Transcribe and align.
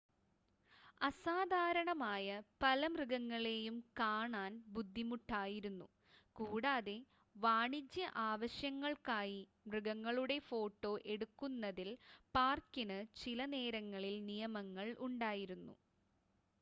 അസാധാരണമായ 1.01 2.27
പല 2.61 2.87
മൃഗങ്ങളെയും 2.87 3.75
കാണാൻ 3.99 4.53
ബുദ്ധിമുട്ടായിരുന്നു 4.75 5.87
കൂടാതെ 6.35 6.97
വാണിജ്യ 7.35 8.07
ആവശ്യങ്ങൾക്കായി 8.25 9.39
മൃഗങ്ങളുടെ 9.67 10.39
ഫോട്ടോ 10.49 10.93
എടുക്കുന്നതിൽ 11.13 11.91
പാർക്കിന് 12.35 12.99
ചിലനേരങ്ങളിൽ 13.21 14.17
നിയമങ്ങൾ 14.31 14.89
ഉണ്ടായിരുന്നു 15.07 15.75